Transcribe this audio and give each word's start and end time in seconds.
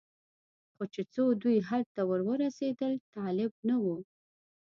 خو 0.73 0.83
چې 0.93 1.01
څو 1.13 1.23
دوی 1.41 1.57
هلته 1.69 2.01
ور 2.09 2.21
ورسېدل 2.29 2.93
طالب 3.13 3.51
نه 3.69 3.75
و. 3.83 3.85